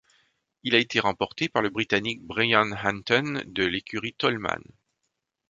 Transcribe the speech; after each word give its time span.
Il 0.63 0.73
a 0.73 0.79
été 0.79 0.99
remporté 0.99 1.47
par 1.47 1.61
le 1.61 1.69
britannique 1.69 2.23
Brian 2.23 2.71
Henton, 2.71 3.43
de 3.45 3.63
l'écurie 3.63 4.15
Toleman. 4.17 4.63